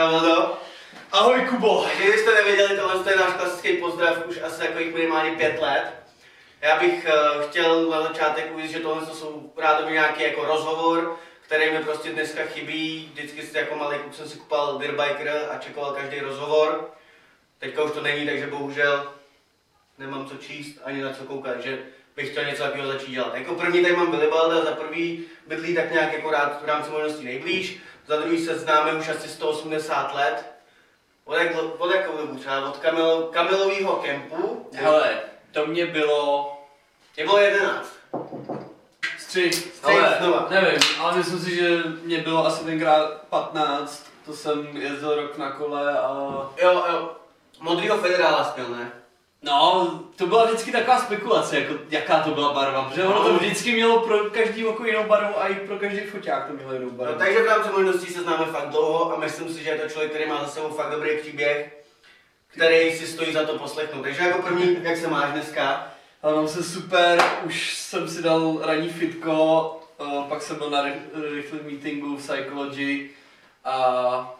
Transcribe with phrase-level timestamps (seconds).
[0.00, 0.58] Čau Veldo.
[1.12, 1.84] Ahoj Kubo.
[1.84, 5.92] Takže kdybyste nevěděli, tohle to je náš klasický pozdrav už asi jako minimálně pět let.
[6.60, 11.16] Já bych uh, chtěl na začátek uvést, že tohle to jsou rádoby nějaký jako rozhovor,
[11.40, 13.10] který mi prostě dneska chybí.
[13.12, 16.90] Vždycky si jako malý kluk jsem si kupoval Dirbiker a čekoval každý rozhovor.
[17.58, 19.12] Teďka už to není, takže bohužel
[19.98, 21.78] nemám co číst ani na co koukat, takže
[22.16, 23.34] bych chtěl něco takového začít dělat.
[23.34, 26.90] Jako první tady mám Billy Balda, za prvý bydlí tak nějak jako rád v rámci
[26.90, 27.80] možností nejblíž,
[28.10, 30.52] za druhý se známe už asi 180 let.
[31.24, 32.36] Od, jak, od jakou dobu?
[32.36, 34.66] Třeba od Kamil, Kamilového kempu?
[34.74, 35.20] Hele,
[35.52, 36.52] to mě bylo...
[37.16, 37.92] Je bylo 11.
[39.18, 40.46] Střih, Střih znova.
[40.50, 45.50] nevím, ale myslím si, že mě bylo asi tenkrát 15, to jsem jezdil rok na
[45.50, 46.08] kole a...
[46.62, 47.16] Jo, jo.
[47.60, 48.92] Modrýho federála spěl, ne?
[49.42, 53.38] No, to byla vždycky taková spekulace, jako jaká to byla barva, protože ono to No.
[53.38, 56.90] vždycky mělo pro každý oko jinou barvu a i pro každý foťák to mělo jinou
[56.90, 57.12] barvu.
[57.12, 59.88] No, takže v rámci možností se známe fakt dlouho a myslím si, že je to
[59.88, 61.82] člověk, který má za sebou fakt dobrý příběh,
[62.46, 64.02] který si stojí za to poslechnout.
[64.02, 65.86] Takže jako první, jak se máš dneska?
[66.34, 70.92] Mám se super, už jsem si dal ranní fitko, eh, pak jsem byl na ry-
[71.34, 73.10] rychlém meetingu v Psychology
[73.64, 74.34] a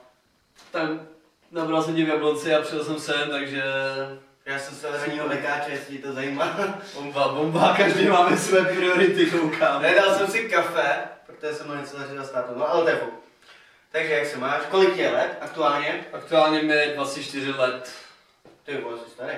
[0.71, 1.01] tam
[1.53, 3.62] nabral jsem tě v Jablonci a přijel jsem sem, takže
[4.47, 6.57] Já jsem se ranního mekáče, jestli to zajímá.
[6.95, 9.83] bomba, bomba, každý máme své priority, koukám.
[9.83, 12.97] Nedal jsem si kafe, protože jsem měl něco zařídil s tátou, no ale to je
[12.97, 13.15] fuk.
[13.93, 14.63] Takže jak se máš?
[14.71, 16.05] Kolik je let aktuálně?
[16.13, 17.93] Aktuálně mi je 24 let.
[18.65, 19.35] Ty vole, jsi starý.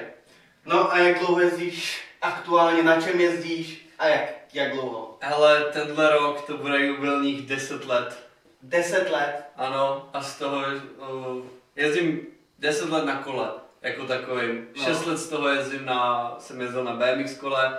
[0.66, 2.02] No a jak dlouho jezdíš?
[2.22, 3.88] Aktuálně na čem jezdíš?
[3.98, 4.28] A jak?
[4.52, 5.18] Jak dlouho?
[5.20, 8.18] Hele, tenhle rok to bude jubilních 10 let.
[8.62, 9.44] 10 let.
[9.56, 11.44] Ano, a z toho uh,
[11.76, 12.26] jezdím
[12.58, 13.50] 10 let na kole,
[13.82, 14.68] jako takovým.
[14.76, 14.84] No.
[14.84, 17.78] 6 let z toho jezdím na, jsem jezdil na BMX kole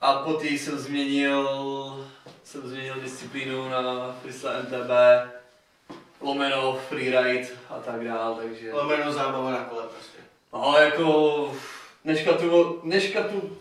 [0.00, 2.06] a poté jsem změnil,
[2.44, 4.90] jsem změnil disciplínu na freestyle MTB,
[6.20, 8.72] lomeno, freeride a tak dál, takže...
[8.72, 10.18] Lomeno zábava na kole prostě.
[10.52, 11.54] No jako,
[12.04, 13.58] dneška tu, dneška tu,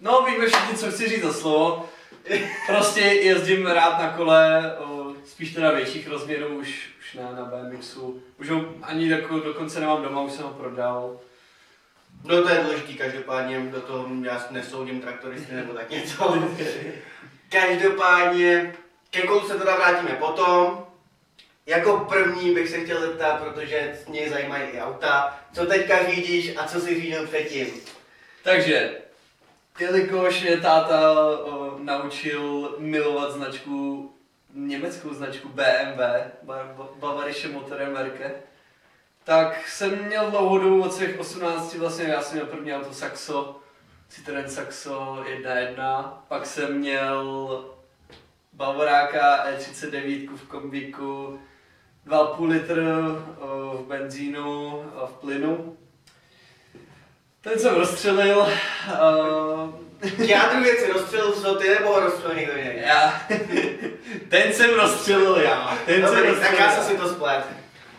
[0.00, 1.88] no víme všichni, co chci říct za slovo.
[2.66, 4.97] Prostě jezdím rád na kole, o,
[5.28, 8.22] spíš teda větších rozměrů, už, už ne na BMXu.
[8.38, 11.20] Už ho ani jako dokonce nemám doma, už jsem ho prodal.
[12.24, 16.42] No to je důležitý, každopádně do toho já nesoudím traktoristy nebo tak něco.
[17.48, 18.74] Každopádně,
[19.10, 20.86] ke kolu se teda vrátíme potom.
[21.66, 26.66] Jako první bych se chtěl zeptat, protože mě zajímají i auta, co teďka řídíš a
[26.66, 27.66] co si řídil předtím.
[28.42, 28.98] Takže,
[29.80, 34.12] jelikož mě táta o, naučil milovat značku,
[34.54, 36.00] německou značku BMW,
[36.42, 38.32] Ba- Ba- Bavarische Motorenwerke,
[39.24, 43.60] tak jsem měl dlouhou dobu od svých 18, vlastně já jsem měl první auto Saxo,
[44.08, 47.64] Citroen Saxo 1.1, pak jsem měl
[48.52, 51.40] Bavoráka E39 v kombíku,
[52.06, 52.82] 2,5 litr
[53.38, 53.46] o,
[53.78, 55.76] v benzínu a v plynu.
[57.40, 58.38] Ten jsem rozstřelil.
[58.38, 59.70] Uh,
[60.18, 62.72] Jádru věci rozstřelil co ty nebo rozstřelil někdo jiný?
[62.76, 63.22] já,
[64.28, 65.78] ten jsem rozstřelil já.
[65.86, 66.72] Ten jsem Dobrý, tak rozstřelil já já.
[66.72, 67.44] jsem si to splet.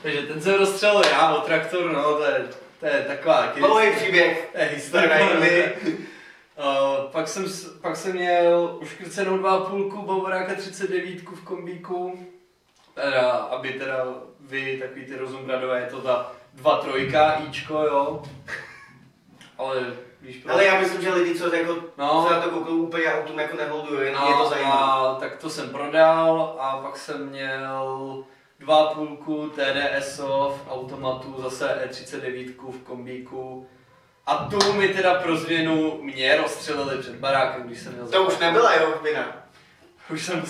[0.02, 2.46] Takže ten jsem rozstřelil já o traktor, no to je,
[2.80, 4.50] to je taková Dlouhý příběh.
[4.52, 5.76] to je historie.
[6.60, 7.46] Uh, pak, jsem,
[7.82, 12.28] pak jsem měl uškrcenou 2,5 Bavoráka 39 v kombíku.
[12.94, 14.06] Teda, aby teda
[14.40, 18.24] vy, takový ty rozumbradové, je to ta 2 trojka, Ičko, jo.
[19.58, 20.46] Ale víš?
[20.50, 22.26] Ale já myslím, že lidi, co jako No.
[22.28, 24.82] se na to kouknou úplně autům jako neholdují, jen je to zajímavé.
[24.84, 28.24] a tak to jsem prodal a pak jsem měl
[28.60, 33.68] dva půlku TDSO v automatu, zase E39 v kombíku.
[34.26, 38.38] A tu mi teda pro změnu mě rozstřelili před barákem, když jsem měl To už
[38.38, 39.26] nebyla jeho vina.
[40.10, 40.44] Už jsem,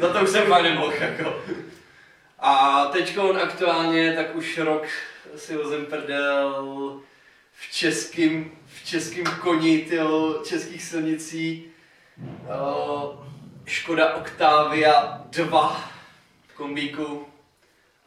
[0.00, 1.34] za to už jsem fakt nemohl, jako.
[2.38, 4.82] A teď aktuálně, tak už rok
[5.36, 7.00] si hozem prdel
[7.56, 11.64] v českým, v českým koni, tyjo, českých silnicích.
[12.18, 13.26] Uh,
[13.66, 15.90] Škoda Octavia 2
[16.48, 17.26] v kombíku.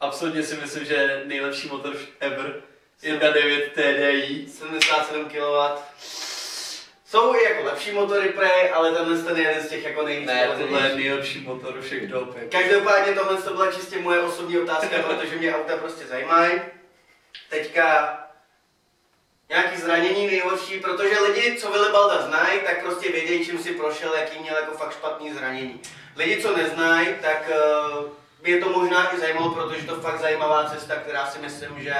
[0.00, 2.62] Absolutně si myslím, že nejlepší motor ever.
[3.02, 4.48] 1.9 TDI.
[4.48, 5.80] 77 kW.
[7.06, 10.26] Jsou i jako lepší motory prej, ale tenhle ten je jeden z těch jako nejvíc.
[10.26, 12.36] Ne, tohle je nejlepší motor všech dob.
[12.36, 12.50] jako.
[12.50, 16.60] Každopádně tohle to byla čistě moje osobní otázka, protože mě auta prostě zajímají.
[17.48, 18.16] Teďka
[19.50, 24.38] nějaký zranění nejhorší, protože lidi, co Vilibalda znají, tak prostě vědějí, čím si prošel, jaký
[24.38, 25.80] měl jako fakt špatný zranění.
[26.16, 27.50] Lidi, co neznají, tak
[28.42, 31.94] by je to možná i zajímalo, protože to fakt zajímavá cesta, která si myslím, že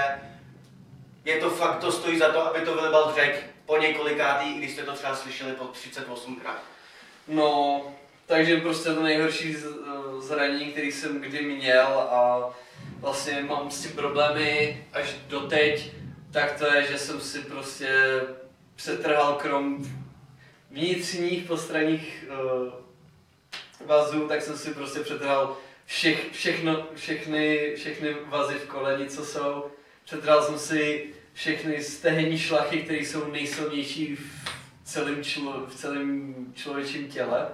[1.25, 4.70] je to fakt, to stojí za to, aby to Vilibald řekl po několikátý, i když
[4.73, 6.58] jste to třeba slyšeli po 38krát.
[7.29, 7.82] No,
[8.26, 9.67] takže prostě to nejhorší z-
[10.19, 12.50] zranění, který jsem kdy měl a
[13.00, 15.91] vlastně mám s tím problémy až doteď,
[16.32, 18.20] tak to je, že jsem si prostě
[18.76, 19.84] přetrhal krom
[20.70, 22.72] vnitřních postranních uh,
[23.86, 25.56] vazů, tak jsem si prostě přetrhal
[25.86, 29.64] všech, všechno, všechny, všechny vazy v koleni, co jsou.
[30.04, 34.24] Přetrhal jsem si všechny stehenní šlachy, které jsou nejsilnější v
[34.84, 37.48] celém, člo, v celém člověčím těle.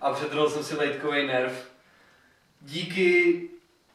[0.00, 1.70] A přetrhl jsem si lejtkový nerv.
[2.60, 3.40] Díky,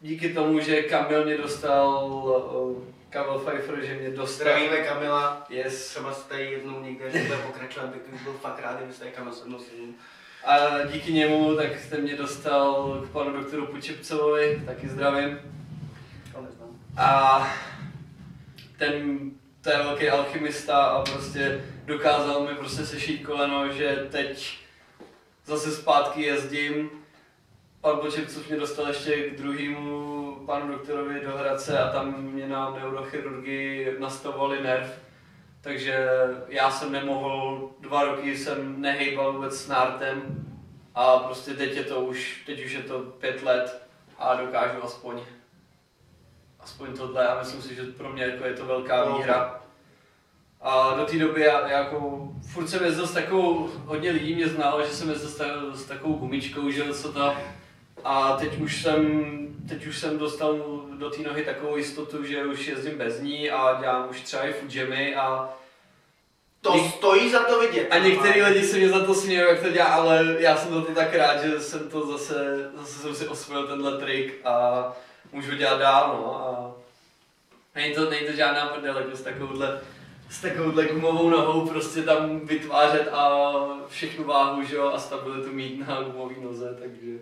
[0.02, 4.36] díky tomu, že Kamil mě dostal, uh, Kamil Pfeiffer, že mě dostal.
[4.36, 5.46] Zdravíme Kamila.
[5.50, 5.88] Yes.
[5.90, 9.46] Třeba jste tady jednou někde, že bude pokračovat, bych byl fakt rád, kdybyste Kamil se
[9.46, 9.60] mnou.
[10.46, 15.40] A díky němu tak jste mě dostal k panu doktoru Pučepcovovi, taky zdravím.
[16.42, 16.70] Neznám.
[16.98, 17.48] A
[18.78, 19.20] ten,
[19.62, 24.60] to je velký alchymista a prostě dokázal mi prostě sešít koleno, že teď
[25.46, 26.90] zase zpátky jezdím.
[27.82, 32.70] Pan Počepcov mě dostal ještě k druhému panu doktorovi do Hradce a tam mě na
[32.70, 35.00] neurochirurgii nastavovali nerv.
[35.62, 36.08] Takže
[36.48, 40.46] já jsem nemohl, dva roky jsem nehejbal vůbec s nártem
[40.96, 43.88] a prostě teď je to už, teď už je to pět let
[44.18, 45.20] a dokážu aspoň
[46.60, 49.18] aspoň tohle a myslím si, že pro mě jako je to velká No.
[49.18, 49.62] výhra.
[50.62, 54.48] A do té doby já, já jako, furt jsem jezdil s takovou, hodně lidí mě
[54.48, 57.34] znalo, že jsem jezdil s, ta- s takovou gumičkou, že co to.
[58.04, 59.24] A teď už jsem,
[59.70, 60.58] teď už jsem dostal
[60.98, 64.54] do té nohy takovou jistotu, že už jezdím bez ní a dělám už třeba i
[64.54, 65.50] Fujimi a
[66.62, 67.88] To Něk- stojí za to vidět.
[67.92, 70.82] a některý lidi se mě za to smějí, jak to dělá, ale já jsem to
[70.82, 74.84] tak rád, že jsem to zase, zase jsem si osvojil tenhle trik a
[75.32, 76.36] můžu dělat dál, no.
[76.48, 76.72] A
[77.76, 79.82] není to, není to žádná prdel, jako s takovouhle,
[80.30, 83.44] s takovouhle gumovou nohou prostě tam vytvářet a
[83.88, 87.18] všechnu váhu, že jo, a stabilitu mít na gumový noze, takže...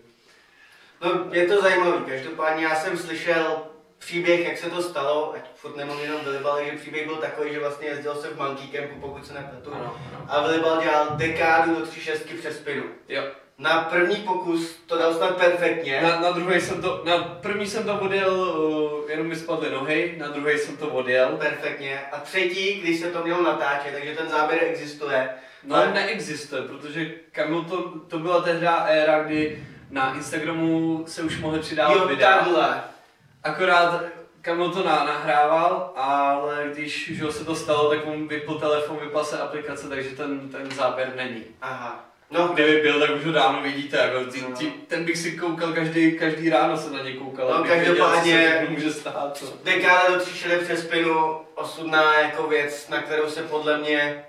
[1.02, 2.04] No, je to zajímavý.
[2.08, 3.58] Každopádně já jsem slyšel
[3.98, 7.60] příběh, jak se to stalo, ať furt nemám jenom Willibal, že příběh byl takový, že
[7.60, 9.74] vlastně jezdil se v Monkey Campu, pokud se nepletu.
[9.74, 10.26] Ano, ano.
[10.30, 12.84] A Willibal dělal dekádu do tři šestky přes spinu.
[13.10, 13.24] Jo.
[13.60, 16.02] Na první pokus to dal snad perfektně.
[16.02, 20.16] Na, na druhý jsem to, na první jsem to odjel, uh, jenom mi spadly nohy,
[20.18, 21.30] na druhý jsem to odjel.
[21.38, 22.02] Perfektně.
[22.12, 25.30] A třetí, když se to mělo natáčet, takže ten záběr existuje.
[25.64, 31.40] No Ale- neexistuje, protože Kamil to, to byla tehdy éra, kdy na Instagramu se už
[31.40, 32.38] mohly přidávat Jo, videa.
[32.38, 32.84] takhle.
[33.44, 34.04] Akorát
[34.42, 39.24] Kamil to na, nahrával, ale když už se to stalo, tak on vypl telefon, vypla
[39.24, 41.44] se aplikace, takže ten, ten záběr není.
[41.62, 42.04] Aha.
[42.32, 45.74] No, Kdyby byl, tak už ho dávno vidíte, jako tí, tí, ten bych si koukal
[45.74, 49.44] každý, každý ráno se na ně koukal, No, každopádně- všechno může stát.
[49.44, 49.50] No.
[49.64, 54.24] dekáda do šedek přes spinu, osudná jako věc, na kterou se podle mě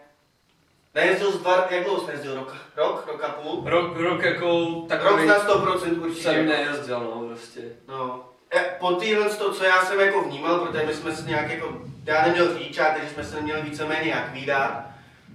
[0.98, 2.34] Nejezdil z dva, jak dlouho jsi nejezdil?
[2.34, 2.56] Rok?
[2.76, 3.06] Rok?
[3.06, 3.62] Rok a půl?
[3.66, 6.22] Rok, rok jako Rok takový na 100% určitě.
[6.22, 7.60] jsem nejezdil, no prostě.
[7.88, 8.24] No.
[8.54, 11.82] E, Po téhle to, co já jsem jako vnímal, protože my jsme se nějak jako,
[12.04, 14.84] já neměl řidičák, takže jsme se neměli víceméně jak výdat.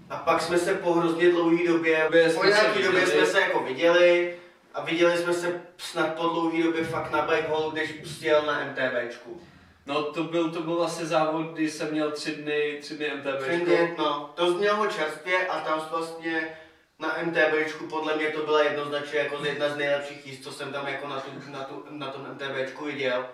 [0.10, 4.36] A pak jsme se po hrozně dlouhé době, po nějaké době jsme se jako viděli
[4.74, 8.60] a viděli jsme se snad po dlouhé době fakt na Black Hole, když ustěl na
[8.66, 9.42] MTBčku.
[9.86, 13.44] No to byl, to byl vlastně závod, kdy jsem měl tři dny, tři dny MTB.
[13.44, 16.58] Trendy, no, to znělo čerstvě a tam vlastně
[17.00, 20.88] na MTBčku podle mě to byla jednoznačně jako jedna z nejlepších jízd, co jsem tam
[20.88, 23.26] jako na, tu, na, tu, na tom MTBčku viděl.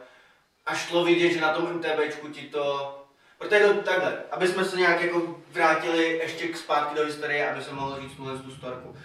[0.66, 2.96] A šlo vidět, že na tom MTBčku ti to...
[3.38, 7.64] Protože to takhle, aby jsme se nějak jako vrátili ještě k zpátky do historie, aby
[7.64, 8.96] se mohl říct tuhle tu storku.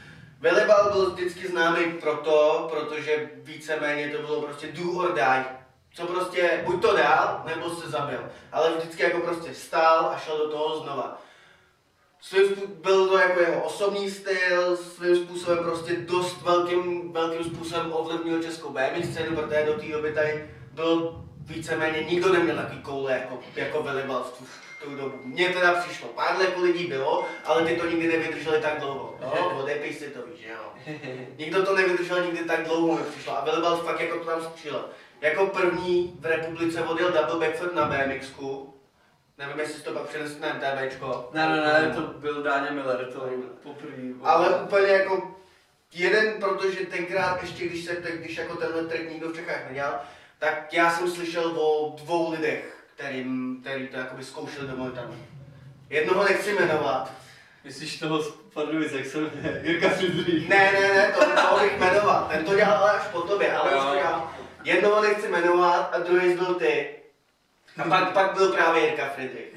[0.40, 5.63] Velebal byl vždycky známý proto, protože víceméně to bylo prostě do or die.
[5.94, 8.20] Co prostě buď to dál, nebo se zabil.
[8.52, 11.20] Ale vždycky jako prostě stál a šel do toho znova.
[12.20, 18.42] Svým byl to jako jeho osobní styl, svým způsobem prostě dost velkým, velkým způsobem ovlivnil
[18.42, 23.40] českou BMX scénu, protože do té doby tady byl víceméně, nikdo neměl takový koule jako,
[23.56, 25.18] jako Velibal v tu, v tu dobu.
[25.24, 29.14] Mně teda přišlo, pár jako lidí bylo, ale ty to nikdy nevydrželi tak dlouho.
[29.20, 30.94] No, odepij si to, víš, jo.
[31.38, 33.38] Nikdo to nevydržel nikdy tak dlouho, mi přišlo.
[33.38, 34.84] A Velibal fakt jako to tam střílel.
[35.25, 38.75] Jako první v republice odjel double backflip na BMXku.
[39.38, 41.31] Nevím, jestli to pak přenesl na MTBčko.
[41.33, 43.28] Ne, ne, ne, to byl Dáně Miller, to
[43.62, 43.93] poprvé.
[44.23, 45.37] Ale úplně jako
[45.93, 50.00] jeden, protože tenkrát ještě, když, se, když jako tenhle track nikdo v Čechách nedělal,
[50.38, 55.16] tak já jsem slyšel o dvou lidech, kterým, který to jakoby zkoušeli do tam.
[55.90, 57.12] Jednoho nechci jmenovat.
[57.64, 59.61] Myslíš toho z Pardubic, jak se jmenuje?
[59.64, 60.49] Jirka Friedrich.
[60.49, 62.28] Ne, ne, ne, to, to bych jmenoval.
[62.33, 63.78] Ten to dělal ale až po tobě, ale Jo.
[63.78, 64.43] už to dělal.
[64.64, 66.90] Jednoho nechci jmenovat a druhý byl ty.
[67.78, 69.54] A pak, pak byl právě Jirka Friedrich.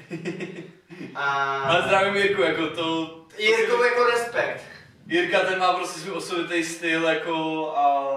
[1.14, 3.14] A Ale zdravím Jirku, jako to...
[3.38, 4.64] Jirkovi jako respekt.
[5.06, 8.08] Jirka ten má prostě svůj osobitý styl, jako a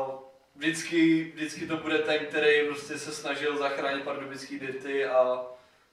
[0.55, 5.41] vždycky, vždycky to bude ten, který prostě se snažil zachránit pardubický dirty a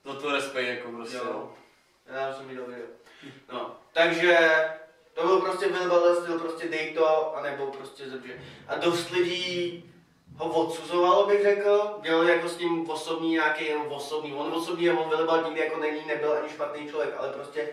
[0.05, 1.17] za to respekt jako prostě.
[1.17, 1.53] Jo.
[2.13, 2.87] Já jsem viděl video.
[3.51, 4.37] No, takže
[5.13, 8.33] to byl prostě Will styl, prostě dej to, anebo prostě zemře.
[8.67, 9.88] A dost lidí
[10.39, 14.33] ho odsuzovalo, bych řekl, dělali jako s ním osobní nějaký jenom osobní.
[14.33, 17.69] On osobní, on Will nikdy jako není, nebyl ani špatný člověk, ale prostě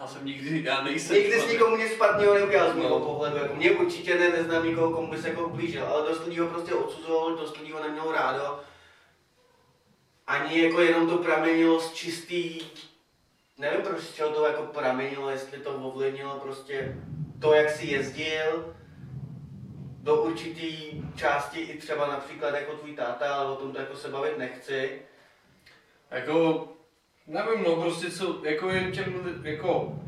[0.00, 3.04] já jsem nikdy, já nejsem Nikdy s nikomu nic špatného neudělal z mého no.
[3.04, 3.36] pohledu.
[3.36, 6.48] Jako mě určitě ne, neznám nikoho, komu by se jako ublížil, ale dost lidí ho
[6.48, 8.60] prostě odsuzoval, dost lidí ho nemělo rádo.
[10.26, 12.60] Ani jako jenom to pramenilo z čistý,
[13.58, 16.96] nevím proč z čeho to jako pramenilo, jestli to ovlivnilo prostě
[17.40, 18.74] to, jak si jezdil,
[20.02, 20.74] do určitý
[21.16, 25.02] části i třeba například jako tvůj táta, ale o tom to jako se bavit nechci.
[26.10, 26.68] Jako
[27.28, 29.98] Nevím, no prostě co, jako jen těm, jako,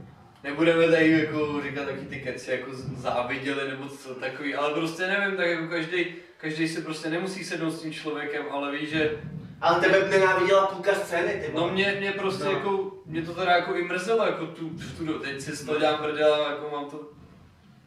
[0.45, 5.37] nebudeme tady jako říkat taky ty keci, jako záviděli nebo co takový, ale prostě nevím,
[5.37, 6.07] tak jako každý,
[6.37, 9.21] každý se prostě nemusí sednout s tím člověkem, ale ví, že
[9.61, 12.51] ale tebe nenáviděla půlka scény, ty No mě, mě prostě no.
[12.51, 16.51] jako, mě to teda jako i mrzelo, jako tu, tu teď si to dělám prdela,
[16.51, 17.09] jako mám to,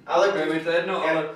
[0.05, 1.29] ale jako mi to jedno, já, ale...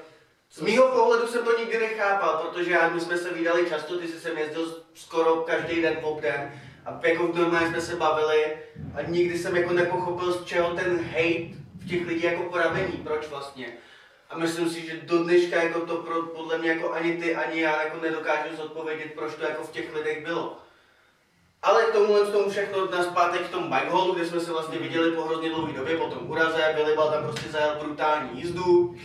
[0.52, 4.08] Z mýho pohledu jsem to nikdy nechápal, protože já, my jsme se vydali často, ty
[4.08, 8.58] jsi sem jezdil skoro každý den v den a jako normálně jsme se bavili
[8.96, 13.28] a nikdy jsem jako nepochopil, z čeho ten hate v těch lidí jako pramení, proč
[13.28, 13.68] vlastně.
[14.30, 17.62] A myslím si, že do dneška jako to pro, podle mě jako ani ty, ani
[17.62, 20.58] já jako nedokážu zodpovědět, proč to jako v těch lidech bylo.
[21.64, 24.52] Ale k tomu, k tomu všechno na zpátek v tom bike hallu, kde jsme se
[24.52, 28.96] vlastně viděli po hrozně dlouhé době, po tom uraze, Bal tam prostě zajel brutální jízdu.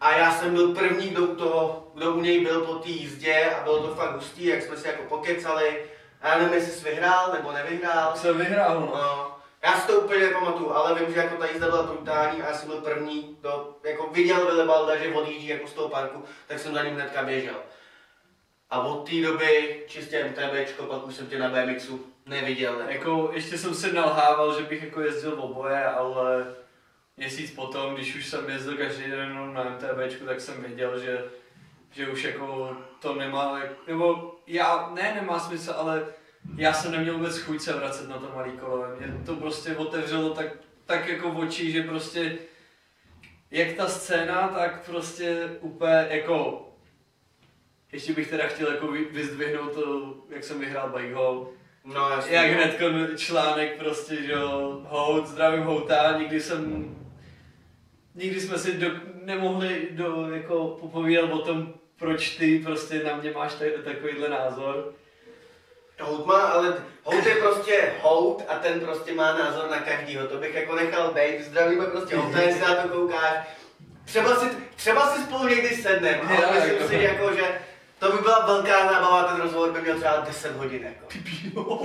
[0.00, 3.62] A já jsem byl první, kdo, toho, kdo u něj byl po té jízdě a
[3.62, 5.84] bylo to fakt hustý, jak jsme si jako pokecali
[6.20, 8.16] a já nevím, jestli jsi vyhrál nebo nevyhrál.
[8.16, 8.86] Jsem vyhrál, no.
[8.86, 9.38] no.
[9.62, 12.54] Já si to úplně nepamatuju, ale vím, že jako ta jízda byla brutální a já
[12.54, 16.74] jsem byl první, kdo jako viděl Villebalda, že odjíždí jako z toho parku, tak jsem
[16.74, 17.56] za ním hnedka běžel.
[18.70, 22.80] A od té doby čistě MTBčko, pak už jsem tě na BMXu neviděl.
[22.80, 22.92] Jako.
[22.92, 26.54] jako ještě jsem se nalhával, že bych jako jezdil v oboje, ale
[27.18, 31.24] měsíc potom, když už jsem jezdil každý den na MTBčku, tak jsem věděl, že,
[31.90, 36.06] že už jako to nemá, nebo já, ne, nemá smysl, ale
[36.56, 38.86] já jsem neměl vůbec chuť se vracet na to malý kolo.
[38.98, 40.46] Mě to prostě otevřelo tak,
[40.86, 42.38] tak jako v oči, že prostě
[43.50, 46.64] jak ta scéna, tak prostě úplně jako
[47.92, 51.48] ještě bych teda chtěl jako vyzdvihnout to, jak jsem vyhrál bike hall.
[51.84, 52.36] No, jasně.
[52.36, 56.94] Jak hned článek prostě, že jo, hout, zdravím houta, nikdy jsem,
[58.18, 58.90] nikdy jsme si do,
[59.24, 63.52] nemohli do, jako popovídat o tom, proč ty prostě na mě máš
[63.84, 64.94] takovýhle názor.
[66.00, 70.36] Hout má, ale Hout je prostě Hout a ten prostě má názor na každýho, to
[70.36, 73.46] bych jako nechal být, zdravíme prostě Houta, jestli na to koukáš.
[74.04, 74.46] Třeba si,
[74.76, 76.88] třeba si spolu někdy sedneme, ale myslím jako...
[76.88, 77.60] si jako, že
[77.98, 81.08] to by byla velká zábava, ten rozhovor by měl třeba 10 hodin jako.
[81.54, 81.78] Jo,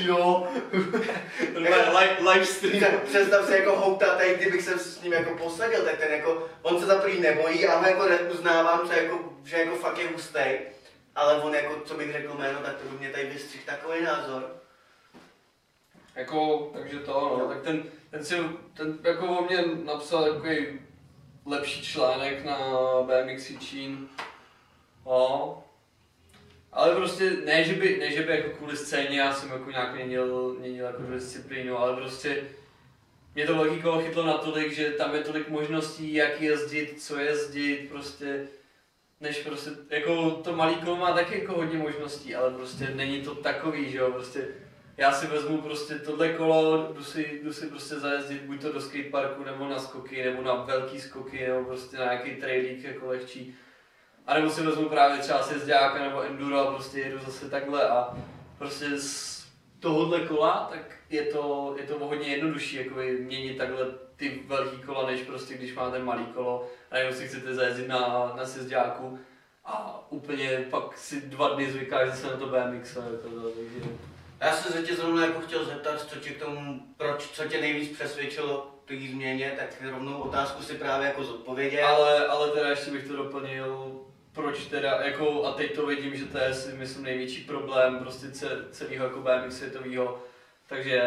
[0.00, 0.48] jo.
[1.54, 3.00] live, live stream.
[3.04, 6.80] Představ si jako houta, tady kdybych se s ním jako posadil, tak ten jako, on
[6.80, 10.40] se za prvý nebojí, a jako neuznávám, že jako, že jako fakt je hustý.
[11.14, 14.56] Ale on jako, co bych řekl jméno, tak to by mě tady vystřihl takový názor.
[16.16, 18.36] Jako, takže to, no, tak ten, ten si,
[18.74, 20.80] ten jako o mě napsal takový
[21.46, 22.58] lepší článek na
[23.02, 24.08] BMX Čín,
[25.06, 25.64] No.
[26.72, 29.94] Ale prostě ne, že by, ne, že by jako kvůli scéně já jsem jako nějak
[29.94, 32.42] měnil, měnil jako disciplínu, ale prostě
[33.34, 37.88] mě to velký kolo chytlo natolik, že tam je tolik možností, jak jezdit, co jezdit,
[37.90, 38.48] prostě
[39.20, 43.34] než prostě, jako to malý kolo má taky jako hodně možností, ale prostě není to
[43.34, 44.48] takový, že jo, prostě
[44.96, 48.80] já si vezmu prostě tohle kolo, jdu si, jdu si prostě zajezdit buď to do
[48.80, 53.56] skateparku, nebo na skoky, nebo na velký skoky, nebo prostě na nějaký trailík jako lehčí
[54.26, 58.16] a nebo si vezmu právě třeba sezďáka nebo enduro a prostě jedu zase takhle a
[58.58, 59.42] prostě z
[59.80, 63.86] tohohle kola, tak je to, je to hodně jednodušší, jako měnit takhle
[64.16, 68.32] ty velký kola, než prostě když máte malý kolo a jenom si chcete zajezdit na,
[68.36, 69.18] na sezďáku
[69.64, 72.96] a úplně pak si dva dny zvykáš zase na to BMX.
[72.96, 73.90] Jako to, takže...
[74.40, 77.60] Já jsem se tě zrovna jako chtěl zeptat, co tě k tomu, proč, co tě
[77.60, 81.86] nejvíc přesvědčilo k té změně, tak rovnou otázku si právě jako zodpověděl.
[81.86, 84.00] Ale, ale teda ještě bych to doplnil,
[84.34, 88.26] proč teda, jako, a teď to vidím, že to je si myslím největší problém prostě
[88.70, 90.22] celého jako BMX světového,
[90.66, 91.02] takže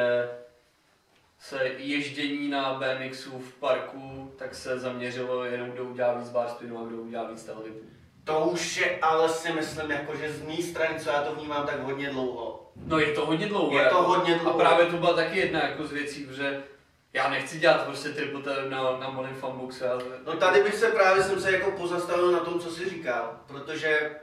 [1.39, 6.79] se ježdění na BMXu v parku, tak se zaměřilo jenom kdo udělá víc bar spinu
[6.79, 7.85] a kdo udělá víc televipů.
[8.23, 11.65] To už je ale si myslím, jako, že z mé strany, co já to vnímám,
[11.65, 12.71] tak hodně dlouho.
[12.85, 13.79] No je to hodně dlouho.
[13.79, 14.55] Je to hodně dlouho.
[14.55, 16.63] A právě to byla taky jedna jako z věcí, že
[17.15, 20.03] Já nechci dělat prostě triple tap na, na Money Funboxu, ale...
[20.25, 24.15] No tady bych se právě jsem se jako pozastavil na tom, co jsi říkal, protože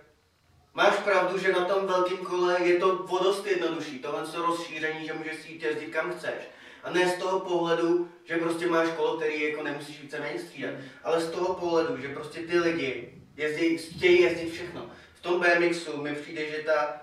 [0.75, 5.06] máš pravdu, že na tom velkém kole je to o dost jednodušší, tohle to rozšíření,
[5.06, 6.34] že můžeš si jít jezdit kam chceš.
[6.82, 11.20] A ne z toho pohledu, že prostě máš kolo, který jako nemusíš víceméně střídat, ale
[11.20, 14.90] z toho pohledu, že prostě ty lidi jezdí, chtějí jezdit všechno.
[15.14, 17.00] V tom BMXu mi přijde, že ta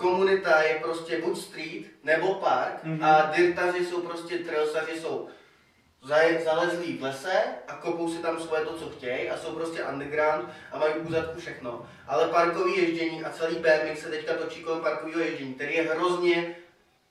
[0.00, 3.04] komunita je prostě buď street nebo park Mhm.
[3.04, 5.28] a dirtaři jsou prostě trailsaři jsou
[6.44, 10.48] zalezlí v lese a kopou si tam svoje to, co chtějí a jsou prostě underground
[10.72, 11.86] a mají u zadku všechno.
[12.06, 16.56] Ale parkový ježdění a celý BMX se teďka točí kolem parkového ježdění, který je hrozně,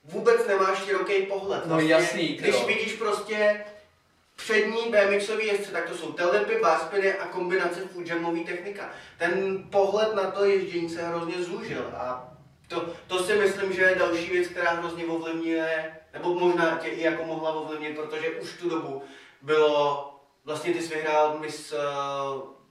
[0.04, 1.66] vůbec nemáš široký pohled.
[1.66, 2.68] No jasný, ty Když jo.
[2.68, 3.66] vidíš prostě
[4.36, 8.90] přední BMXový jezdce, tak to jsou telepy, barspiny a kombinace foodjamový technika.
[9.18, 12.34] Ten pohled na to ježdění se hrozně zúžil a
[12.70, 17.04] to, to si myslím, že je další věc, která hrozně ovlivňuje, nebo možná tě i
[17.04, 19.04] jako mohla ovlivnit, protože už tu dobu
[19.42, 20.14] bylo,
[20.46, 21.80] vlastně ty jsi vyhrál mis uh,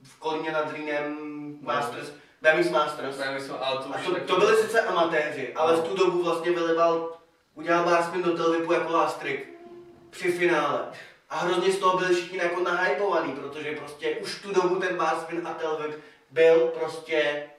[0.02, 1.18] v Kolíně nad Rýnem
[1.60, 2.12] Masters,
[2.42, 3.20] BMX Masters.
[3.34, 7.12] Myslím, ale to A to, to byli sice amatéři, ale v tu dobu vlastně vylebal,
[7.54, 9.48] udělal barspin do telvipu jako last trick
[10.10, 10.92] při finále.
[11.30, 15.42] A hrozně z toho byli všichni jako nahypovaný, protože prostě už tu dobu ten barspin
[15.44, 16.00] a telvip
[16.30, 17.50] byl prostě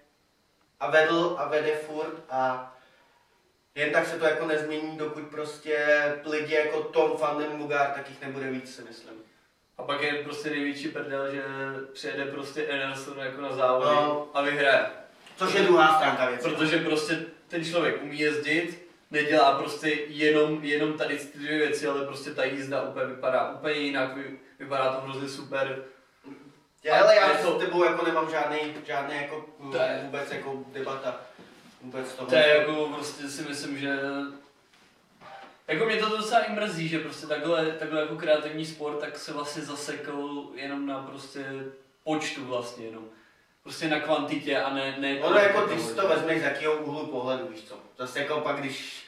[0.80, 2.74] a vedl a vede furt a
[3.76, 5.86] jen tak se to jako nezmění, dokud prostě
[6.26, 9.14] lidi jako Tom Fanden Mugar, tak jich nebude víc, si myslím.
[9.78, 11.44] A pak je prostě největší prdel, že
[11.94, 14.28] přijede prostě Enerson jako na závody No.
[14.34, 14.86] a vyhraje.
[15.38, 16.44] Což je druhá stránka věci.
[16.50, 22.06] Protože prostě ten člověk umí jezdit, nedělá prostě jenom, jenom tady ty dvě věci, ale
[22.06, 25.84] prostě ta jízda úplně vypadá úplně jinak, vy, vypadá to hrozně super.
[26.84, 28.58] Já, ale A já s tebou jako nemám žádný,
[28.88, 31.22] žádný jako je- vůbec jako debata.
[31.82, 32.30] Vůbec toho.
[32.30, 34.00] To je jako prostě si myslím, že
[35.68, 39.34] jako mě to docela i mrzí, že prostě takhle, takhle jako kreativní sport tak se
[39.34, 41.46] vlastně zasekl jenom na prostě
[42.04, 43.06] počtu vlastně jenom.
[43.64, 44.96] Prostě na kvantitě a ne...
[45.00, 47.76] ne Ono jako když si to vezmeš z jakého úhlu pohledu, víš co.
[47.98, 49.04] Zase jako pak když,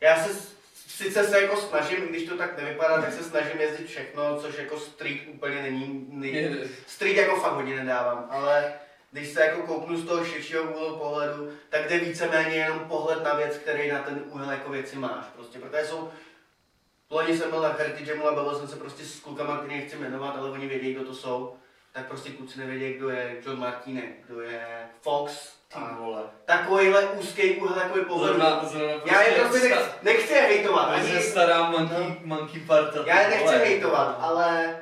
[0.00, 0.59] já se
[1.00, 4.78] sice se jako snažím, když to tak nevypadá, tak se snažím jezdit všechno, což jako
[4.78, 6.68] street úplně není, nej...
[6.86, 8.74] Street jako fakt hodně nedávám, ale
[9.12, 13.34] když se jako kouknu z toho širšího úhlu pohledu, tak jde víceméně jenom pohled na
[13.34, 15.24] věc, který na ten úhel jako věci máš.
[15.36, 16.10] Prostě, protože jsou
[17.10, 19.96] Loni jsem byl na Charity Jamu a bavil jsem se prostě s klukama, který nechci
[19.96, 21.56] jmenovat, ale oni vědí, kdo to jsou.
[21.92, 25.59] Tak prostě kluci nevědí, kdo je John Martine, kdo je Fox.
[25.74, 26.22] A vole.
[26.44, 28.26] takovýhle úzký úhel, takový pohled.
[28.28, 33.02] Zrovna, zrovna Já je prostě prostě nechci, nechci hejtovat, Ani stará monkey, monkey parta.
[33.06, 33.58] já je nechci vole.
[33.58, 34.78] hejtovat, ale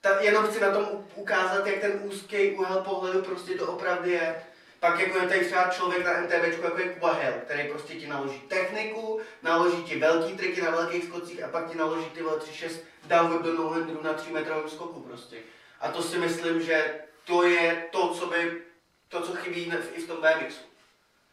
[0.00, 4.42] ta, jenom chci na tom ukázat, jak ten úzký úhel pohledu prostě to opravdu je.
[4.80, 8.06] Pak jako je tady třeba člověk na MTBčku, jako je Kuba Hill, který prostě ti
[8.06, 12.36] naloží techniku, naloží ti velký triky na velkých skocích a pak ti naloží ty vole
[12.36, 12.70] 3-6
[13.06, 15.36] downwhip do no na 3 metrovém skoku prostě.
[15.80, 18.62] A to si myslím, že to je to, co by,
[19.08, 20.60] to, co chybí i v tom BMXu.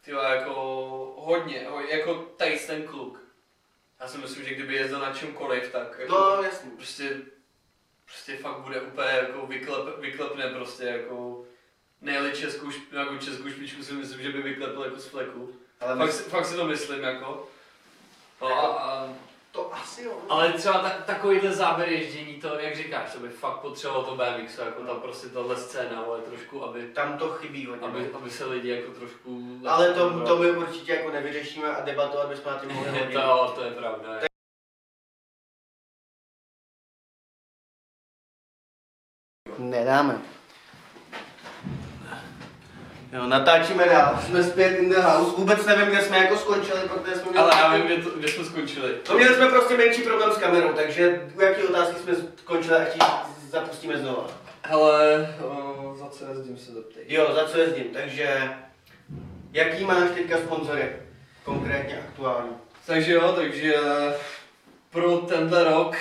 [0.04, 0.52] Ty jako
[1.18, 3.20] hodně, ho- jako tady ten kluk.
[4.00, 6.70] Já si myslím, že kdyby jezdil na čemkoliv, tak jako No, jasně.
[6.70, 7.16] prostě,
[8.04, 11.44] prostě fakt bude úplně jako vyklep, vyklepne prostě jako
[12.00, 15.54] nejeli českou, šp- jako českou špičku si myslím, že by vyklepl jako z fleku.
[15.80, 17.48] Ale Fakt, my, si- fakt si to myslím jako.
[18.40, 19.14] No, a, a,
[19.56, 20.12] to asi jo.
[20.28, 24.58] Ale třeba ta, takovýhle záběr ježdění, to, jak říkáš, to by fakt potřebovalo to BMX,
[24.58, 27.86] jako tam prostě tohle scéna, ale trošku, aby, Tam to chybí hodně.
[27.86, 29.60] aby, aby se lidi jako trošku...
[29.68, 33.14] Ale to, to my určitě jako nevyřešíme a debatovat bychom na tím mohli hodně.
[33.14, 34.20] to, jo, to je pravda.
[39.58, 40.35] Nedáme.
[43.12, 44.18] Jo, natáčíme dál.
[44.26, 45.36] Jsme zpět in the house.
[45.36, 47.38] Vůbec nevím, kde jsme jako skončili, protože jsme měli...
[47.38, 48.94] ale já vím, kde, to, kde jsme skončili.
[49.08, 52.94] No měli jsme prostě menší problém s kamerou, takže u jaký otázky jsme skončili, ať
[52.94, 53.00] ji
[53.50, 54.26] zapustíme znova.
[54.62, 57.04] Hele, o, za co jezdím se zeptej.
[57.08, 58.56] Jo, za co jezdím, takže...
[59.52, 60.92] Jaký máš teďka sponzory?
[61.44, 62.50] Konkrétně aktuální.
[62.86, 63.74] Takže jo, takže
[64.90, 65.96] pro tenhle rok,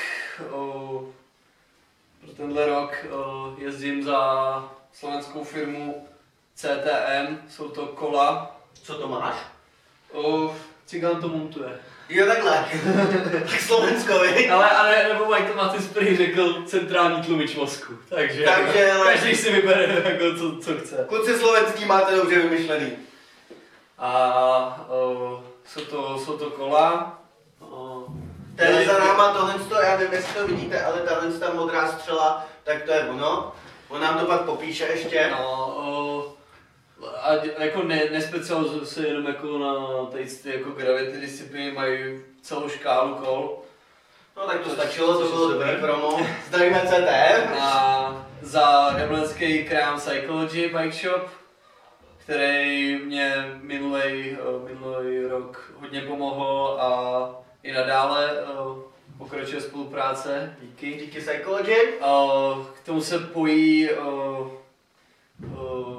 [0.51, 1.05] o,
[2.21, 6.07] pro tenhle rok o, jezdím za slovenskou firmu
[6.55, 9.35] CTM, jsou to kola, Co to máš?
[10.13, 11.79] o, Cigán to montuje.
[12.09, 12.65] Jo, takhle.
[13.49, 14.49] tak Slovensko, viď?
[14.49, 19.35] Ale, ale nebo Mike to Matis prý řekl centrální tlumič mozku, takže, Takže, ale- každý
[19.35, 21.05] si vybere jako co, co chce.
[21.09, 22.91] Kluci slovenský máte dobře vymyšlený.
[23.97, 27.19] A o, jsou, to, jsou to kola.
[27.59, 28.05] O,
[28.55, 32.45] Tady za náma tohle, to, já nevím, jestli to vidíte, ale tahle ta modrá střela,
[32.63, 33.51] tak to je ono.
[33.89, 35.29] On nám to pak popíše ještě.
[35.31, 36.33] No, o,
[37.21, 42.69] a jako ne, nespecializuju se jenom jako na tady ty jako gravity disciplíny, mají celou
[42.69, 43.61] škálu kol.
[44.37, 46.27] No tak to stačilo, to bylo dobrý promo.
[46.47, 47.53] Zdravíme CTM.
[47.59, 51.29] A za jablonský krám Psychology Bike Shop,
[52.17, 57.29] který mě minulý, minulý rok hodně pomohl a
[57.63, 58.45] i nadále eh,
[59.17, 60.55] pokračuje spolupráce.
[60.61, 60.93] Díky.
[60.93, 61.99] Díky Psychology.
[62.01, 62.27] A
[62.73, 63.95] K tomu se pojí eh,
[65.43, 65.94] eh,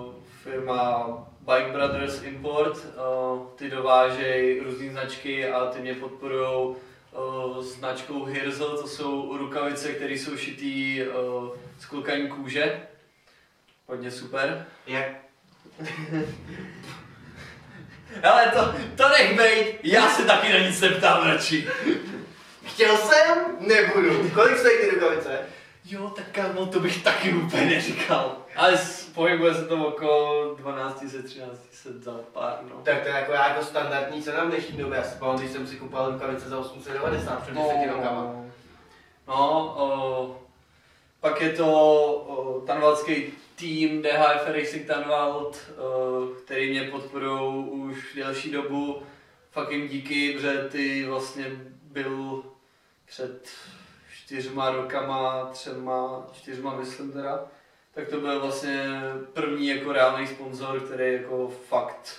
[0.50, 1.06] firma
[1.40, 2.78] Bike Brothers Import.
[2.86, 2.90] Eh,
[3.56, 6.76] Ty dovážejí různé značky a ty mě podporují
[7.60, 11.06] značkou Hirzel, to jsou rukavice, které jsou šitý eh,
[11.80, 12.80] z klukaní kůže.
[13.86, 14.66] Hodně super.
[14.86, 15.06] Jak?
[18.22, 21.68] Ale to, to nech bejt, já se taky na nic neptám radši.
[22.64, 24.30] Chtěl jsem, nebudu.
[24.34, 25.38] Kolik stojí ty rukavice?
[25.88, 28.36] Jo, tak kámo, to bych taky úplně neříkal.
[28.56, 28.78] Ale
[29.14, 32.76] pohybuje se to okolo 12 se 13 se za pár, no.
[32.82, 34.98] Tak to je jako, jako standardní cena v dnešní době.
[34.98, 38.44] Já si pamatuju, když jsem si kupoval rukavice za 890 před 10 rokama.
[39.28, 40.40] No, o,
[41.20, 43.24] pak je to o, tanvalský
[43.56, 49.02] tým DHF Racing Tanvald, o, který mě podporují už delší dobu.
[49.50, 51.46] Fakt jim díky, protože ty vlastně
[51.82, 52.42] byl
[53.06, 53.48] před
[54.26, 57.44] čtyřma rokama, třema, čtyřma myslím teda,
[57.94, 58.90] tak to byl vlastně
[59.32, 62.16] první jako reálný sponzor, který jako fakt,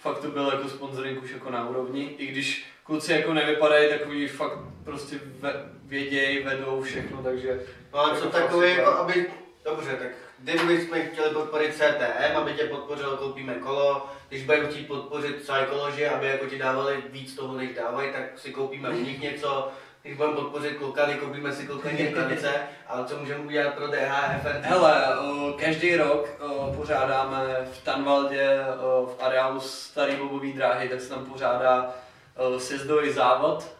[0.00, 4.08] fakt to byl jako sponsoring už jako na úrovni, i když kluci jako nevypadají, tak
[4.08, 7.60] oni fakt prostě ve, vědějí, vedou všechno, takže
[7.92, 8.84] No a co Jako takové, super.
[8.84, 9.30] jako aby,
[9.64, 15.36] dobře, tak kdybychom chtěli podporit CTM, aby tě podpořilo, koupíme kolo, když budeme chtít podpořit
[15.36, 19.72] Psychology, aby jako ti dávali víc toho, než dávají, tak si koupíme u nich něco,
[20.06, 22.52] když budeme podpořit klukany, koupíme si klukany rukavice,
[22.86, 24.60] ale co můžeme udělat pro DHFR?
[24.62, 31.00] Hele, o, každý rok o, pořádáme v Tanvaldě o, v areálu Starý bobový dráhy, tak
[31.00, 31.94] se tam pořádá
[32.36, 33.76] o, sjezdový závod,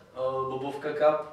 [0.50, 1.26] Bobovka Cup.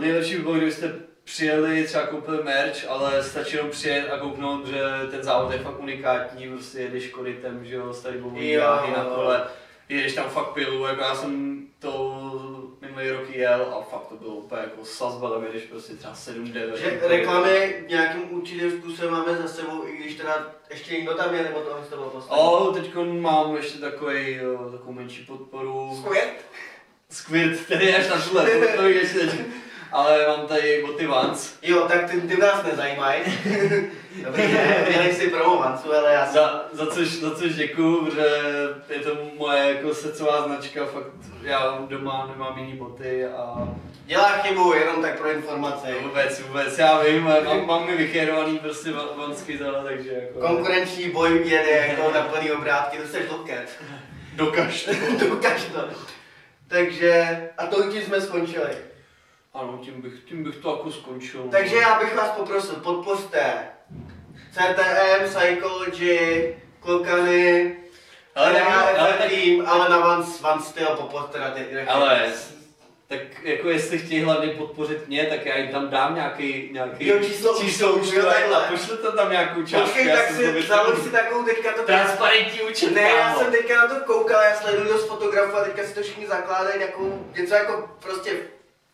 [0.00, 0.92] Nejlepší by bylo, kdybyste
[1.24, 5.80] přijeli, třeba koupili merch, ale stačí jenom přijet a kouknout, že ten závod je fakt
[5.80, 9.44] unikátní, prostě jedeš korytem, že jo, Starý bobový dráhy na kole,
[9.88, 12.49] jedeš tam fakt pilu, jako já jsem to
[12.80, 16.74] minulý rok jel a fakt to bylo úplně jako sazba, tam jedeš prostě třeba 7-9.
[16.74, 21.42] Že reklamy nějakým určitým způsobem máme za sebou, i když teda ještě někdo tam je,
[21.42, 22.44] nebo tohle z toho poslední.
[22.44, 26.02] O, teď mám ještě takový, jo, takovou menší podporu.
[26.02, 26.34] Squirt?
[27.10, 29.30] Squirt, který je až na tuhle, to, to ještě teď.
[29.92, 31.54] Ale mám tady boty Vans.
[31.62, 33.20] Jo, tak ty, ty nás nezajímají.
[34.24, 36.34] Dobrý, ne, měli si promovancu, ale já jsem...
[36.34, 38.26] Za, za, což, za což děkuju, protože
[38.88, 41.06] je to moje jako srdcová značka, fakt
[41.42, 43.68] já doma nemám jiný boty a
[44.04, 45.86] Dělá chybu, jenom tak pro informaci.
[46.02, 50.40] vůbec, vůbec, já vím, mám, mám mi vychérovaný prostě va- vansky zala, takže jako...
[50.46, 53.68] Konkurenční boj jede jako na plný obrátky, to jsi loket.
[54.34, 54.88] Dokaž.
[55.28, 55.80] Dokaž to.
[56.68, 58.70] Takže, a to tím jsme skončili.
[59.54, 61.48] Ano, tím bych, tím bych to jako skončil.
[61.50, 63.68] Takže já bych vás poprosil, podpořte
[64.52, 67.76] CTM, Psychology, Klokany,
[68.34, 72.32] Ale ale, nevím, ale tak- tým, ale na Vans, Vans styl podpořte na ty Ale
[73.08, 77.18] tak jako jestli chtějí hlavně podpořit mě, tak já jim tam dám nějaký, nějaký Jo,
[77.24, 78.60] číslo číslo účtu, jo, takhle.
[78.70, 79.88] pošlete tam nějakou částku.
[79.88, 83.76] Počkej, tak si to založ si takovou teďka to Transparentní účet, Ne, já jsem teďka
[83.76, 87.54] na to koukal, já sleduju dost fotografů a teďka si to všichni zakládají jako něco
[87.54, 88.36] jako prostě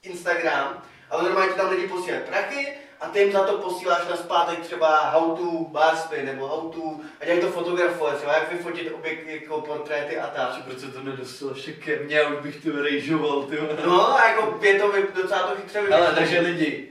[0.07, 4.17] Instagram, ale normálně ti tam lidi posílají prachy a ty jim za to posíláš na
[4.17, 8.53] zpátek třeba how to bar spin, nebo how to, a jak to fotografovat, třeba jak
[8.53, 10.65] vyfotit objekt, jako portréty a tak.
[10.65, 13.59] Proč se to nedostalo ještě ke mně, a už bych to rejžoval, ty.
[13.87, 16.89] No a jako je to vy, docela to chytře Ale takže lidi,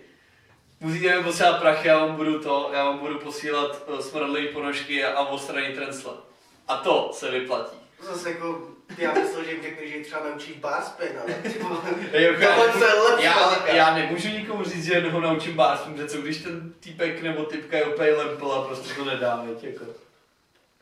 [0.79, 5.05] musíte mi posílat prachy, já vám budu to, já vám budu posílat uh, smradlivý ponožky
[5.05, 6.13] a ostraní trensle.
[6.67, 7.84] A to se vyplatí.
[8.01, 8.61] Zase jako,
[8.97, 11.33] já myslel, že jim řekneš, že třeba naučíš bar spin, ale
[12.11, 16.07] Jako, tohle to je lepší já, já nemůžu nikomu říct, že ho naučím básním, že
[16.07, 19.85] co když ten týpek nebo typka je úplně lempel a prostě to nedá, veď, jako.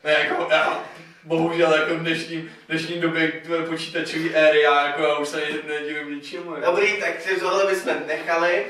[0.04, 0.84] Ne, jako, já,
[1.24, 5.74] bohužel jako v dnešním, dnešním době tvoje počítačový éry, já jako já už se ne-
[5.74, 6.54] nedivím ničemu.
[6.54, 6.66] Jako.
[6.66, 8.66] Dobrý, tak si tohle bychom nechali.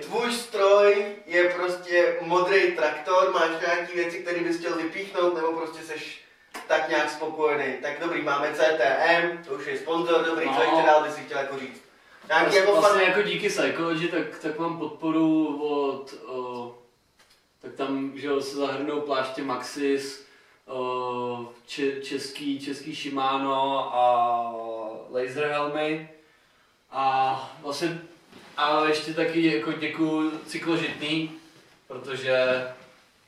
[0.00, 5.82] Tvůj stroj je prostě modrý traktor, máš nějaký věci, které bys chtěl vypíchnout, nebo prostě
[5.82, 6.21] seš
[6.68, 7.74] tak nějak spokojený.
[7.82, 10.62] Tak dobrý, máme CTM, to už je sponzor, dobrý, co No.
[10.62, 11.82] ještě dál bys si chtěl jako říct?
[12.28, 13.08] Nějaký Vlastně, jako vlastně fan...
[13.08, 16.74] jako díky Psychology, tak, tak mám podporu od, o,
[17.62, 20.26] tak tam, že se zahrnou pláště Maxis,
[20.66, 24.54] o, če, český, český Shimano a
[25.10, 26.08] laser helmy.
[26.90, 27.98] A vlastně,
[28.56, 31.32] a ještě taky jako děkuju cykložitný,
[31.88, 32.66] protože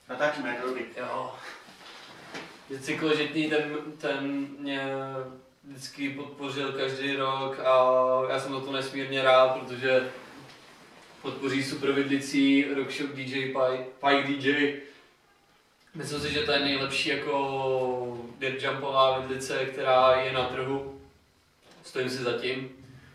[0.09, 0.85] Natáčíme, dobrý.
[0.97, 1.33] Jo.
[2.71, 4.91] Že cykložitný ten, ten mě
[5.65, 7.93] vždycky podpořil každý rok a
[8.31, 10.11] já jsem za to nesmírně rád, protože
[11.23, 13.53] podpoří super vidlicí Rockshop DJ
[14.07, 14.77] Pike, DJ.
[15.95, 21.01] Myslím si, že to je nejlepší jako dirt jumpová vidlice, která je na trhu.
[21.85, 22.69] Stojím si za tím.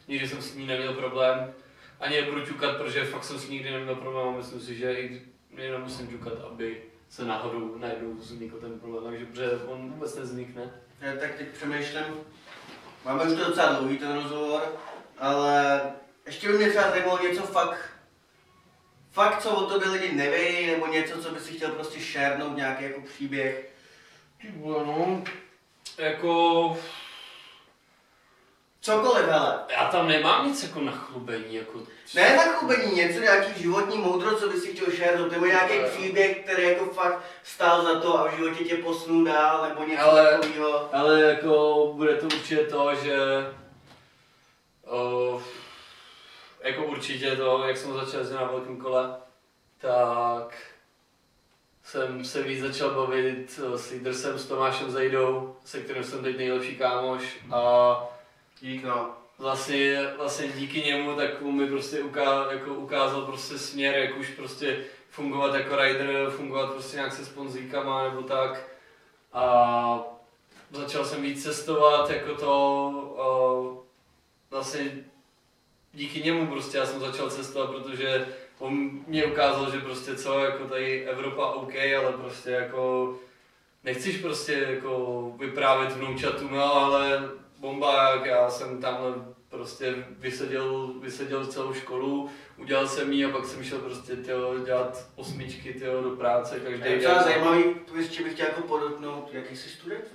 [0.08, 1.54] Nikdy jsem s ní neměl problém.
[2.00, 5.10] Ani nebudu ťukat, protože fakt jsem s ní nikdy neměl problém a myslím si, že
[5.58, 10.72] jenom musím ťukat, aby se náhodou najednou vznikl ten problém, takže protože on vůbec neznikne.
[11.02, 12.04] Já tak teď přemýšlím,
[13.06, 14.62] máme už to docela dlouhý ten rozhovor,
[15.18, 15.82] ale
[16.26, 17.90] ještě by mě třeba zajímalo něco fakt,
[19.12, 22.84] fakt co o tobě lidi nevědí, nebo něco, co by si chtěl prostě šernout, nějaký
[22.84, 23.74] jako příběh.
[24.42, 25.24] Ty vole, no.
[25.98, 26.78] Jako,
[28.90, 29.60] Cokoliv, hele.
[29.70, 31.80] já tam nemám nic jako na chlubení, jako...
[32.16, 36.38] Ne na chlubení, něco, nějaký životní moudro, co bys si chtěl šernout, nebo nějaký příběh,
[36.38, 40.32] který jako fakt stál za to a v životě tě posunul dál, nebo něco Ale-
[40.32, 40.90] takového.
[40.96, 43.18] Ale jako bude to určitě to, že
[44.86, 45.42] o,
[46.62, 49.16] jako určitě to, jak jsem začal jezdit na velkém kole,
[49.82, 50.58] tak
[51.84, 56.76] jsem se víc začal bavit s Leadersem, s Tomášem Zajdou, se kterým jsem teď nejlepší
[56.76, 57.94] kámoš a
[58.62, 59.18] Dík, no.
[59.38, 64.86] vlastně, vlastně díky němu tak mi prostě uká, jako ukázal prostě směr, jak už prostě
[65.10, 68.70] fungovat jako rider, fungovat prostě nějak se sponzíkama nebo tak.
[69.34, 70.00] A
[70.72, 73.96] začal jsem víc cestovat jako to,
[74.50, 74.92] vlastně
[75.94, 78.28] díky němu prostě já jsem začal cestovat, protože
[78.60, 83.16] on mě ukázal, že prostě co, jako tady Evropa OK, ale prostě jako
[83.84, 88.98] nechceš prostě jako vyprávět vnoučatům, no, ale bomba, jak já jsem tam
[89.50, 95.06] prostě vyseděl, vyseděl celou školu, udělal jsem ji a pak jsem šel prostě tyjo, dělat
[95.16, 99.56] osmičky tyjo, do práce každý Je třeba zajímavý, tu ještě bych chtěl jako podotknout, jaký
[99.56, 100.06] jsi student?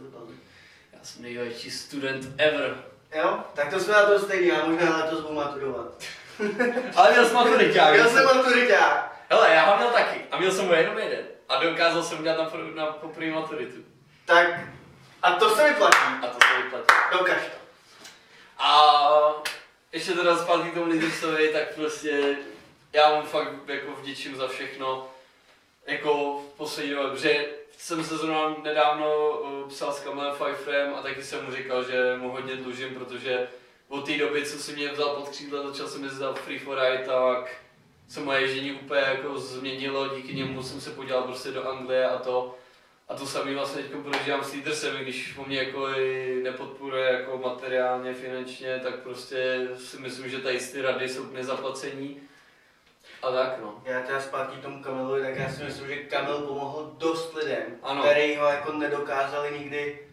[0.92, 2.84] Já jsem největší student ever.
[3.14, 3.38] Jo?
[3.54, 6.04] Tak to jsme na to stejný, já možná letos budu maturovat.
[6.96, 7.94] Ale měl jsem maturiťák.
[7.94, 9.24] Já jsem maturiták.
[9.30, 10.20] Hele, já ho měl taky.
[10.30, 11.24] A měl jsem ho jenom jeden.
[11.48, 13.78] A dokázal jsem udělat na, na poprvé maturitu.
[14.24, 14.60] Tak,
[15.22, 15.96] a to se vyplatí.
[16.22, 16.53] A to se vyplatí.
[17.18, 17.64] Dokaž to.
[18.58, 19.42] A
[19.92, 22.36] ještě teda zpátky tomu Lidrsovi, tak prostě
[22.92, 25.08] já mu fakt jako vděčím za všechno.
[25.86, 27.46] Jako v poslední době, protože
[27.78, 32.16] jsem se zrovna nedávno uh, psal s Kamilem Pfeifferem a taky jsem mu říkal, že
[32.16, 33.48] mu hodně dlužím, protože
[33.88, 37.04] od té doby, co si mě vzal pod křídla, začal jsem jezdit Free for Ride,
[37.06, 37.56] tak
[38.08, 42.18] se moje ježdění úplně jako změnilo, díky němu jsem se podíval prostě do Anglie a
[42.18, 42.58] to.
[43.08, 47.38] A to samý vlastně teď prožívám s Leadersem, když on mě jako i nepodporuje jako
[47.38, 52.20] materiálně, finančně, tak prostě si myslím, že tady ty rady jsou k nezaplacení.
[53.22, 53.82] A tak no.
[53.84, 58.02] Já teda zpátky tomu Kamilovi, tak já si myslím, že Kamil pomohl dost lidem, Ano.
[58.02, 60.03] který ho jako nedokázali nikdy.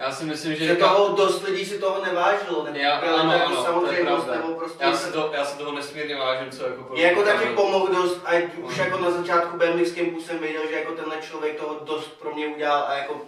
[0.00, 0.64] Já si myslím, že...
[0.66, 3.66] Že toho dost lidí si toho nevážilo, nebo Já, to ano, jako ano, to je
[3.66, 4.84] samozřejmost, nebo prostě...
[4.84, 8.20] Já si, to, já si toho nesmírně vážím, co jako Je jako taky pomohl dost,
[8.24, 8.84] a už Mm.
[8.84, 12.46] jako na začátku BMX Campu jsem věděl, že jako tenhle člověk toho dost pro mě
[12.46, 13.20] udělal a jako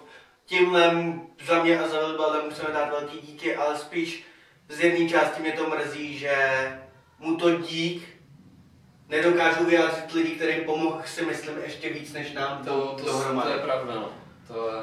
[0.46, 1.12] tímhle
[1.46, 4.26] za mě a za Wilbalem musíme dát velký díky, ale spíš
[4.68, 6.36] z jedné části mě to mrzí, že
[7.18, 8.08] mu to dík
[9.08, 13.50] nedokážu vyjádřit lidi, kterým pomohl si myslím ještě víc než nám To, to, to, dohromady.
[13.52, 14.08] je pravda, no.
[14.48, 14.82] To je,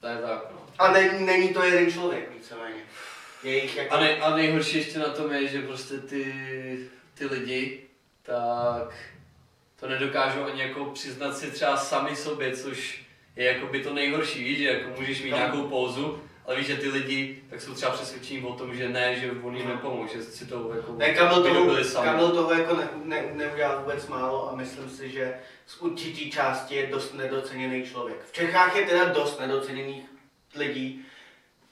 [0.00, 0.53] to je tak.
[0.78, 2.82] A není, není to jeden člověk víceméně.
[3.42, 3.94] Je jich jako...
[3.94, 6.34] A, nej, a nejhorší ještě na tom je, že prostě ty,
[7.14, 7.80] ty lidi,
[8.22, 8.94] tak
[9.80, 13.04] to nedokážou ani jako přiznat si třeba sami sobě, což
[13.36, 15.36] je jako by to nejhorší, víš, že jako můžeš mít No.
[15.36, 19.16] nějakou pouzu, ale víš, že ty lidi tak jsou třeba přesvědčení o tom, že ne,
[19.20, 21.76] že on jim nepomůže, že si to jako Ne, Kamil toho.
[22.04, 25.34] Kamil toho jako ne, ne, neudělal vůbec málo a myslím si, že
[25.66, 28.24] z určitý části je dost nedoceněný člověk.
[28.24, 30.04] V Čechách je teda dost nedoceněných
[30.56, 31.04] lidí.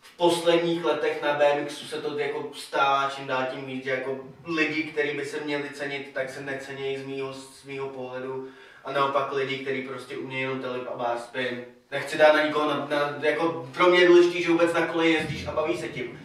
[0.01, 4.21] V posledních letech na BMXu se to jako stává čím dál tím víc, že jako
[4.45, 8.49] lidi, kteří by se měli cenit, tak se necenějí z mýho, z mýho pohledu.
[8.85, 11.64] A naopak lidi, kteří prostě umějí jenom telip a bar spin.
[11.90, 15.14] Nechci dát na nikoho, na, na, jako pro mě je důležité, že vůbec na koleji
[15.14, 16.21] jezdíš a baví se tím.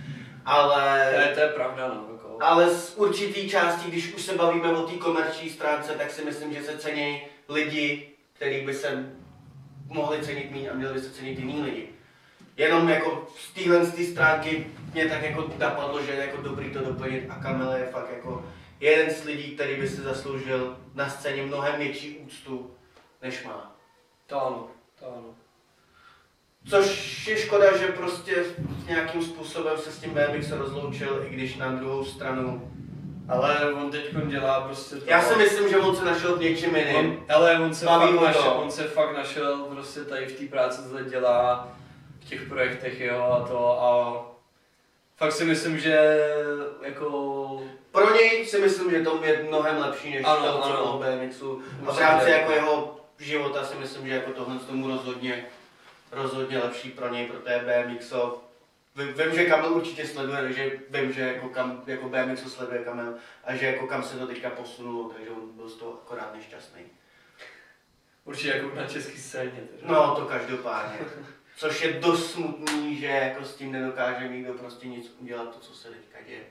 [0.46, 1.12] Ale...
[1.15, 2.08] To je, to je pravda, no.
[2.12, 2.38] Jako.
[2.41, 6.54] Ale z určitý části, když už se bavíme o té komerční stránce, tak si myslím,
[6.54, 9.13] že se cení lidi, který by se
[9.88, 11.89] mohli cenit méně a měli by se cenit jiný lidi.
[12.58, 16.72] Jenom jako z téhle z té stránky mě tak jako napadlo, že je jako dobrý
[16.72, 18.46] to doplnit a Kamil je fakt jako
[18.80, 22.72] jeden z lidí, který by si zasloužil na scéně mnohem větší úctu,
[23.22, 23.76] než má.
[24.28, 24.67] To ano,
[25.00, 25.36] to ano.
[26.70, 28.46] Což je škoda, že prostě
[28.88, 32.72] nějakým způsobem se s tím BMX rozloučil, i když na druhou stranu.
[33.30, 35.10] Ale on teď dělá prostě to.
[35.10, 36.96] Já si myslím, že on se našel v něčem jiným.
[36.96, 40.46] On, ale on se, Baví fakt našel, on se fakt našel prostě tady v té
[40.46, 41.78] práci, co dělá,
[42.30, 43.92] těch projektech, jo, a to a
[45.18, 46.18] fakt si myslím, že
[46.82, 51.04] jako Pro něj si myslím, že to je mnohem lepší než Ano, to, co ano.
[51.20, 51.62] BMXu.
[51.88, 55.46] A v rámci jako jeho života si myslím, že jako tohle tomu rozhodně,
[56.12, 58.44] rozhodně lepší pro něj, pro té BMXo.
[58.96, 63.13] Vím, vím, že Kamil určitě sleduje, takže vím, že jako, kam, jako BMXu sleduje Kamil
[63.44, 66.82] a že jako kam se to teďka posunulo, takže on byl z toho akorát nešťastný.
[68.26, 69.52] určitě jako na české scéně.
[69.52, 69.94] Teda.
[69.94, 71.00] No, to každopádně.
[71.58, 75.74] Což je dost smutný, že jako s tím nedokáže nikdo prostě nic udělat, to, co
[75.74, 76.43] se teďka děje.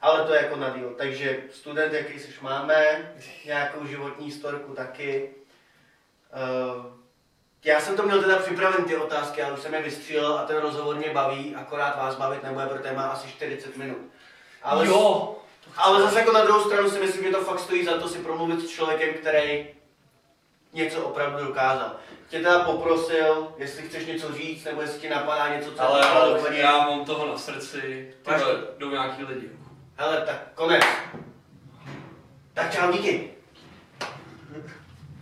[0.00, 0.94] Ale to je jako na díl.
[0.98, 3.12] Takže student, jaký seš máme,
[3.46, 5.30] nějakou životní storku taky.
[6.76, 6.86] Uh,
[7.64, 10.56] já jsem to měl teda připraven ty otázky, ale už jsem je vystřílel a ten
[10.56, 13.98] rozhovor mě baví, akorát vás bavit nebude, protože má asi 40 minut.
[14.62, 15.36] Ale, jo,
[15.76, 18.18] ale zase jako na druhou stranu si myslím, že to fakt stojí za to si
[18.18, 19.66] promluvit s člověkem, který
[20.76, 21.92] něco opravdu dokázal.
[22.28, 26.38] Tě teda poprosil, jestli chceš něco říct, nebo jestli ti napadá něco, co ale, ale
[26.38, 26.58] úplně...
[26.58, 29.50] já mám toho na srdci, Máš tyhle, jdou nějaký lidi.
[29.96, 30.84] Hele, tak konec.
[32.54, 33.30] Tak čau, díky.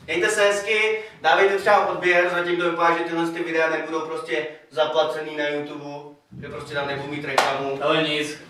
[0.07, 4.47] Mějte se hezky, dávejte třeba odběr, zatím to vypadá, že tyhle ty videa nebudou prostě
[4.71, 7.79] zaplacený na YouTube, že prostě tam nebudu mít reklamu.
[7.83, 8.43] Ale nic,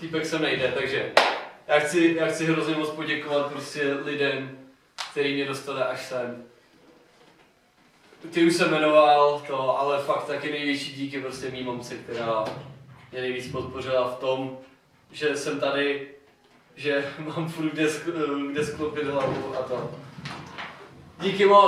[0.00, 1.12] týpek se nejde, takže
[1.66, 4.65] já chci, já chci hrozně moc poděkovat prostě lidem,
[5.16, 6.44] který mě dostali až sem.
[8.30, 12.44] Ty už jsem jmenoval to, ale fakt taky největší díky prostě mý mamce, která
[13.12, 14.58] mě nejvíc podpořila v tom,
[15.12, 16.08] že jsem tady,
[16.74, 17.86] že mám furt kde,
[18.50, 19.90] kde sklopit hlavu a to.
[21.20, 21.64] Díky moc.